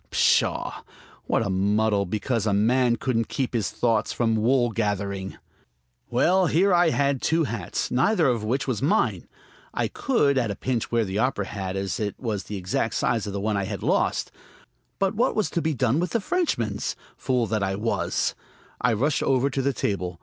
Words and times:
Pshaw! 0.09 0.81
what 1.27 1.45
a 1.45 1.49
muddle 1.51 2.07
because 2.07 2.47
a 2.47 2.53
man 2.55 2.95
couldn't 2.95 3.27
keep 3.27 3.53
his 3.53 3.69
thoughts 3.69 4.11
from 4.11 4.35
wool 4.35 4.71
gathering! 4.71 5.37
Well, 6.09 6.47
here 6.47 6.73
I 6.73 6.89
had 6.89 7.21
two 7.21 7.43
hats, 7.43 7.91
neither 7.91 8.27
of 8.27 8.43
which 8.43 8.67
was 8.67 8.81
mine. 8.81 9.27
I 9.75 9.87
could, 9.87 10.39
at 10.39 10.49
a 10.49 10.55
pinch, 10.55 10.91
wear 10.91 11.05
the 11.05 11.19
opera 11.19 11.45
hat, 11.45 11.75
as 11.75 11.99
it 11.99 12.15
was 12.19 12.45
the 12.45 12.57
exact 12.57 12.95
size 12.95 13.27
of 13.27 13.33
the 13.33 13.39
one 13.39 13.55
I 13.57 13.65
had 13.65 13.83
lost. 13.83 14.31
But 14.97 15.13
what 15.13 15.35
was 15.35 15.51
to 15.51 15.61
be 15.61 15.75
done 15.75 15.99
with 15.99 16.13
the 16.13 16.19
Frenchman's?... 16.19 16.95
Fool 17.15 17.45
that 17.45 17.61
I 17.61 17.75
was! 17.75 18.33
I 18.81 18.93
rushed 18.93 19.21
over 19.21 19.51
to 19.51 19.61
the 19.61 19.71
table. 19.71 20.19